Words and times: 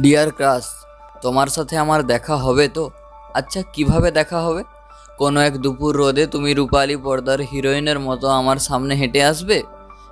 Deer 0.00 0.30
crush 0.30 0.64
তোমার 1.22 1.46
সাথে 1.46 1.76
আমার 1.78 2.02
দেখা 2.02 2.36
হবে 2.36 2.68
তো? 2.68 2.90
আচ্ছা 3.34 3.62
কীভাবে 3.72 4.10
দেখা 4.10 4.40
হবে? 4.40 4.62
কোনো 5.18 5.40
এক 5.40 5.56
দুপুর 5.56 5.96
রোদে 5.96 6.26
তুমি 6.26 6.54
রূপালী 6.54 6.96
পর্দার 6.96 7.40
হিরোইনের 7.40 8.00
মতো 8.00 8.28
আমার 8.28 8.56
সামনে 8.56 8.94
হেঁটে 8.94 9.24
আসবে? 9.24 9.62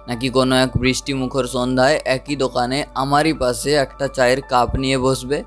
নাকি 0.08 0.28
কোনো 0.28 0.56
এক 0.56 0.70
বৃষ্টি 0.76 1.14
মুখর 1.14 1.44
সন্ধ্যায় 1.46 2.00
একই 2.04 2.36
দোকানে 2.36 2.84
আমারই 2.94 3.32
পাশে 3.32 3.72
একটা 3.74 4.08
চায়ের 4.08 4.40
কাপ 4.42 4.76
নিয়ে 4.76 4.98
বসবে? 4.98 5.44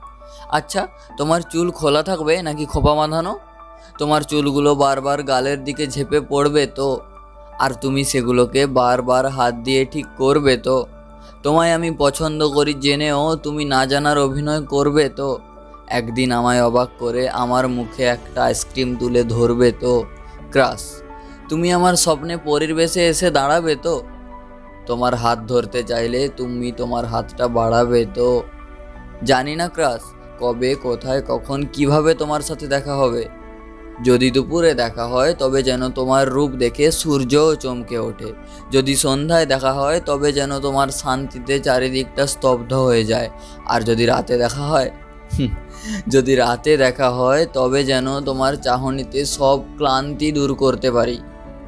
আচ্ছা 0.49 0.87
তোমার 1.17 1.41
চুল 1.41 1.71
খোলা 1.71 2.03
থাকবে 2.03 2.41
নাকি 2.41 2.65
খোপা 2.65 2.95
বাঁধানো? 2.95 3.39
তোমার 3.97 4.21
চুলগুলো 4.21 4.75
বারবার 4.75 5.23
গালের 5.23 5.63
দিকে 5.63 5.87
ঝেপে 5.87 6.19
পড়বে 6.21 6.67
তো? 6.67 6.99
আর 7.59 7.71
তুমি 7.81 8.03
সেগুলোকে 8.03 8.65
বারবার 8.65 9.27
হাত 9.27 9.53
দিয়ে 9.53 9.85
ঠিক 9.85 10.05
করবে 10.17 10.57
তো? 10.57 10.85
তোমায় 11.43 11.73
আমি 11.73 11.91
পছন্দ 11.91 12.47
করি 12.47 12.73
জেনেও 12.73 13.35
তুমি 13.35 13.65
না 13.65 13.85
জানার 13.85 14.17
অভিনয় 14.17 14.61
করবে 14.61 15.09
তো। 15.09 15.39
একদিন 15.87 16.31
আমায় 16.31 16.63
অবাক 16.63 16.89
করে 16.99 17.29
আমার 17.29 17.67
মুখে 17.67 18.03
একটা 18.03 18.43
আইসক্রিম 18.43 18.95
তুলে 18.95 19.23
ধরবে 19.23 19.71
তো। 19.71 20.03
ক্রাশ 20.51 21.01
তুমি 21.49 21.73
আমার 21.73 21.95
স্বপ্নে 21.95 22.37
পরিবেশে 22.37 23.07
এসে 23.07 23.31
দাঁড়াবে 23.31 23.75
তো। 23.75 24.03
তোমার 24.85 25.15
হাত 25.15 25.39
ধরতে 25.39 25.83
চাইলে 25.83 26.29
তুমি 26.37 26.71
তোমার 26.71 27.05
হাতটা 27.05 27.47
বাড়াবে 27.47 28.05
তো। 28.15 28.43
জানি 29.23 29.55
না 29.55 29.69
ক্রাশ 29.69 30.01
কবে, 30.39 30.75
কোথায়, 30.75 31.21
কখন, 31.27 31.65
কীভাবে 31.73 32.13
তোমার 32.13 32.41
সাথে 32.41 32.67
দেখা 32.67 32.95
হবে। 32.95 33.38
যদি 34.03 34.31
দুপুরে 34.31 34.73
দেখা 34.73 35.07
হয়, 35.07 35.33
তবে 35.33 35.63
যেন 35.63 35.89
তোমার 35.89 36.29
রূপ 36.29 36.51
দেখে 36.51 36.91
সূর্যও 36.91 37.55
চমকে 37.55 37.97
ওঠে। 37.97 38.33
যদি 38.71 38.95
সন্ধ্যায় 38.95 39.45
দেখা 39.45 39.73
হয়, 39.73 40.01
তবে 40.05 40.33
যেন 40.33 40.59
তোমার 40.59 40.87
শান্তিতে 40.87 41.59
চারিদিকটা 41.59 42.27
স্তব্ধ 42.27 42.73
হয়ে 42.73 43.03
যায়। 43.03 43.29
আর 43.65 43.81
যদি 43.81 44.05
রাতে 44.05 44.37
দেখা 44.37 44.61
হয় 44.61 44.91
যদি 46.07 46.35
রাতে 46.35 46.77
দেখা 46.77 47.09
হয়, 47.09 47.45
তবে 47.53 47.83
যেন 47.83 48.19
তোমার 48.19 48.53
চাহনিতে 48.55 49.25
সব 49.25 49.59
ক্লান্তি 49.77 50.31
দূর 50.31 50.55
করতে 50.55 50.91
পারি। 50.91 51.17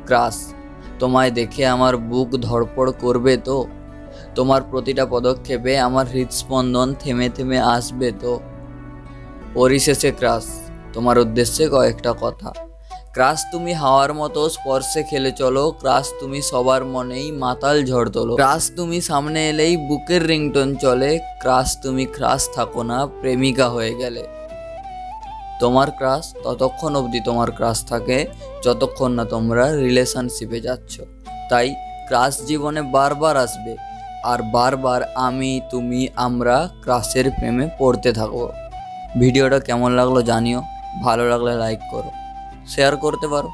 ক্রাস, 0.05 0.53
তোমায় 0.99 1.31
দেখে 1.31 1.65
আমার 1.65 1.97
বুক 1.97 2.29
ধড়পড় 2.29 2.91
করবে 2.91 3.37
তো? 3.37 3.67
তোমার 4.35 4.61
প্রতিটা 4.61 5.05
পদক্ষেপে 5.05 5.79
আমার 5.79 6.05
হৃদস্পন্দন 6.13 6.95
থেমে 6.99 7.29
থেমে 7.29 7.59
আসবে 7.59 8.11
তো? 8.19 8.39
পরিশেষে 9.53 10.11
ক্রাস 10.11 10.70
তোমার 10.93 11.19
উদ্দেশ্যে 11.19 11.69
কয়েকটা 11.69 12.13
কথা। 12.21 12.53
ক্রাস 13.13 13.45
তুমি 13.51 13.73
হাওয়ার 13.73 14.13
মতো 14.13 14.49
স্পর্শে 14.49 15.03
খেলে 15.03 15.31
চলো 15.31 15.71
ক্রাস 15.71 16.13
তুমি 16.19 16.41
সবার 16.41 16.85
মনেই 16.85 17.31
মাতাল 17.31 17.85
ঝড় 17.85 18.09
তোলো। 18.09 18.35
ক্রাস 18.35 18.71
তুমি 18.75 19.01
সামনে 19.01 19.49
এলেই 19.49 19.77
বুকের 19.77 20.27
রিংটোন 20.27 20.75
চলে 20.75 21.19
ক্রাস 21.41 21.77
তুমি 21.83 22.05
ক্রাস 22.05 22.49
থাকো 22.55 22.83
না, 22.83 23.05
প্রেমিকা 23.05 23.69
হয়ে 23.69 23.95
গেলে। 23.95 24.23
তোমার 25.59 25.91
ক্রাশ, 25.91 26.33
ততক্ষণ 26.43 26.95
অবধি 26.95 27.19
তোমার 27.19 27.51
ক্রাশ 27.51 27.85
থাকে, 27.85 28.27
যতক্ষণ 28.63 29.11
না 29.11 29.25
তোমরা 29.25 29.75
রিলেশনশিপে 29.75 30.59
যাচ্ছ। 30.59 31.01
তাই 31.49 31.75
ক্রাশ 32.07 32.45
জীবনে 32.45 32.81
বারবার 32.81 33.37
আসবে, 33.37 33.75
আর 34.23 34.39
বারবার 34.43 35.01
আমি, 35.15 35.61
তুমি, 35.71 36.07
আমরা 36.15 36.69
ক্রাশের 36.81 37.31
প্রেমে 37.31 37.69
পড়তে 37.77 38.13
থাকব। 38.13 38.49
ভিডিওটা 39.19 39.59
কেমন 39.59 39.91
লাগল 39.91 40.21
জানিও। 40.21 40.61
ভালো 40.99 41.23
লাগলে 41.29 41.53
লাইক 41.55 41.81
করো 41.91 42.11
শেয়ার 42.67 42.93
করতে 42.97 43.27
পারো। 43.27 43.49